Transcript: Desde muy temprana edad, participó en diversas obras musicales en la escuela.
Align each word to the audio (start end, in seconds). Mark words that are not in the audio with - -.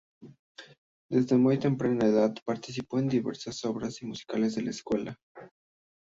Desde 1.11 1.37
muy 1.37 1.59
temprana 1.59 2.07
edad, 2.07 2.33
participó 2.43 2.97
en 2.97 3.07
diversas 3.07 3.63
obras 3.65 4.01
musicales 4.01 4.57
en 4.57 4.65
la 4.65 4.71
escuela. 4.71 5.19